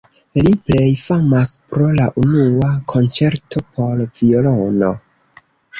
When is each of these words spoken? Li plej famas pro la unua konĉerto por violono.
Li 0.45 0.53
plej 0.69 0.87
famas 1.01 1.51
pro 1.73 1.91
la 2.01 2.09
unua 2.23 2.73
konĉerto 2.95 3.67
por 3.79 4.05
violono. 4.23 4.95